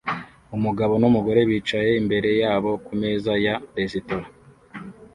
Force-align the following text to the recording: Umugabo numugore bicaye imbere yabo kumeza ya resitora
Umugabo 0.55 0.93
numugore 1.01 1.41
bicaye 1.49 1.91
imbere 2.01 2.29
yabo 2.41 2.71
kumeza 2.85 3.33
ya 3.45 3.55
resitora 3.77 4.27